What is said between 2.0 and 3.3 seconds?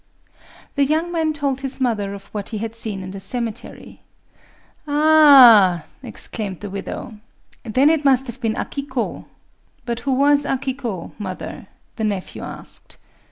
of what he had seen in the